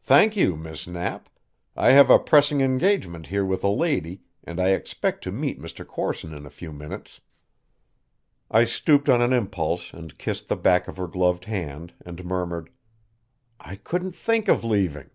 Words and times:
"Thank 0.00 0.34
you, 0.36 0.56
Miss 0.56 0.88
Knapp. 0.88 1.28
I 1.76 1.90
have 1.92 2.10
a 2.10 2.18
pressing 2.18 2.60
engagement 2.60 3.28
here 3.28 3.44
with 3.44 3.62
a 3.62 3.68
lady, 3.68 4.22
and 4.42 4.58
I 4.60 4.70
expect 4.70 5.22
to 5.22 5.30
meet 5.30 5.60
Mr. 5.60 5.86
Corson 5.86 6.34
in 6.34 6.44
a 6.44 6.50
few 6.50 6.72
minutes." 6.72 7.20
I 8.50 8.64
stooped 8.64 9.08
on 9.08 9.22
an 9.22 9.32
impulse 9.32 9.92
and 9.92 10.18
kissed 10.18 10.48
the 10.48 10.56
back 10.56 10.88
of 10.88 10.96
her 10.96 11.06
gloved 11.06 11.44
hand, 11.44 11.94
and 12.04 12.24
murmured, 12.24 12.70
"I 13.60 13.76
couldn't 13.76 14.16
think 14.16 14.48
of 14.48 14.64
leaving." 14.64 15.10